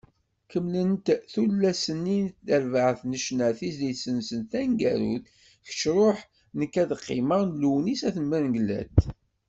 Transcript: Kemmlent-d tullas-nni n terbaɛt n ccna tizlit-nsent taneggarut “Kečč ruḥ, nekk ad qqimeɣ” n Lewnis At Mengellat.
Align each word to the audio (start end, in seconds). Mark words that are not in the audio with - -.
Kemmlent-d 0.51 1.07
tullas-nni 1.31 2.19
n 2.25 2.33
terbaɛt 2.45 2.99
n 3.05 3.11
ccna 3.21 3.49
tizlit-nsent 3.57 4.47
taneggarut 4.51 5.25
“Kečč 5.65 5.81
ruḥ, 5.95 6.19
nekk 6.57 6.73
ad 6.81 6.91
qqimeɣ” 6.99 7.41
n 7.45 7.57
Lewnis 7.61 8.01
At 8.07 8.17
Mengellat. 8.29 8.97